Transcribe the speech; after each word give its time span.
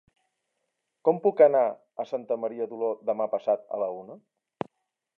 Com 1.07 1.19
puc 1.25 1.43
anar 1.47 1.61
a 1.73 2.07
Santa 2.13 2.39
Maria 2.47 2.69
d'Oló 2.73 2.93
demà 3.13 3.31
passat 3.37 3.67
a 3.79 3.83
la 3.87 3.95
una? 4.03 4.21